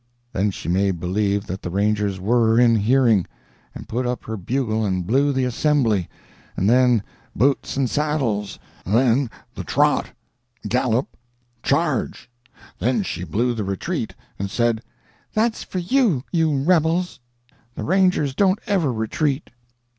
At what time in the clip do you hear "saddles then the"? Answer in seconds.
7.87-9.63